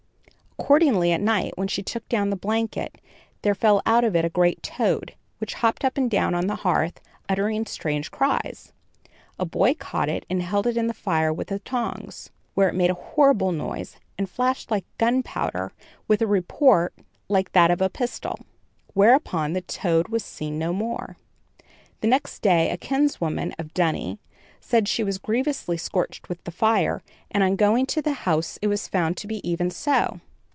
[0.59, 2.99] Accordingly at night when she took down the blanket,
[3.41, 7.01] there fell out of it a great toad, which hopped up and down the hearth,
[7.27, 8.71] uttering strange cries.
[9.39, 12.75] A boy caught it, and held it in the fire with the tongs, where it
[12.75, 15.71] made a horrible noise, and flashed like gunpowder,
[16.07, 16.93] with a report
[17.27, 18.37] like that of a pistol.
[18.93, 21.17] Whereupon the toad was seen no more.
[22.01, 24.19] The next day a kinswoman of Dunny
[24.59, 28.67] said she was grievously scorched with the fire, and on going to the house it
[28.67, 30.19] was found to be even so.